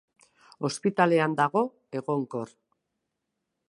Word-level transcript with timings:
Ospitalean 0.69 1.37
dago, 1.41 1.63
egonkor. 2.01 2.59